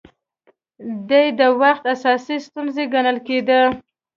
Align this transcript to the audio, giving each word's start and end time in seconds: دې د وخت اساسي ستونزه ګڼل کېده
دې 1.09 1.23
د 1.39 1.41
وخت 1.61 1.83
اساسي 1.93 2.37
ستونزه 2.47 2.83
ګڼل 2.93 3.17
کېده 3.27 3.59